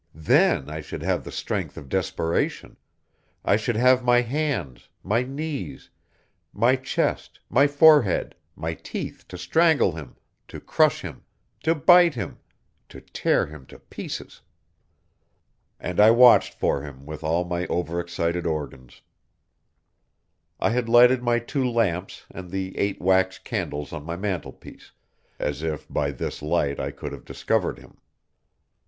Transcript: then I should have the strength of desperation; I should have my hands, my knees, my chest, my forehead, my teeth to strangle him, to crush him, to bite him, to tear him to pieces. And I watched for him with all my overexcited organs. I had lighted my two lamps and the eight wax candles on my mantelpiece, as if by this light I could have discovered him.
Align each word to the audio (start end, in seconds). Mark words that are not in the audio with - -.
then 0.15 0.67
I 0.67 0.81
should 0.81 1.03
have 1.03 1.23
the 1.23 1.31
strength 1.31 1.77
of 1.77 1.87
desperation; 1.87 2.75
I 3.45 3.55
should 3.55 3.75
have 3.75 4.03
my 4.03 4.21
hands, 4.21 4.89
my 5.03 5.21
knees, 5.21 5.91
my 6.51 6.75
chest, 6.75 7.39
my 7.51 7.67
forehead, 7.67 8.33
my 8.55 8.73
teeth 8.73 9.25
to 9.27 9.37
strangle 9.37 9.91
him, 9.91 10.15
to 10.47 10.59
crush 10.59 11.01
him, 11.03 11.21
to 11.61 11.75
bite 11.75 12.15
him, 12.15 12.39
to 12.89 12.99
tear 12.99 13.45
him 13.45 13.67
to 13.67 13.77
pieces. 13.77 14.41
And 15.79 15.99
I 15.99 16.09
watched 16.09 16.55
for 16.55 16.81
him 16.81 17.05
with 17.05 17.23
all 17.23 17.43
my 17.43 17.67
overexcited 17.67 18.47
organs. 18.47 19.03
I 20.59 20.71
had 20.71 20.89
lighted 20.89 21.21
my 21.21 21.37
two 21.37 21.63
lamps 21.69 22.25
and 22.31 22.49
the 22.49 22.75
eight 22.75 22.99
wax 22.99 23.37
candles 23.37 23.93
on 23.93 24.03
my 24.03 24.15
mantelpiece, 24.15 24.93
as 25.37 25.61
if 25.61 25.87
by 25.87 26.09
this 26.09 26.41
light 26.41 26.79
I 26.79 26.89
could 26.89 27.11
have 27.11 27.23
discovered 27.23 27.77
him. 27.77 27.99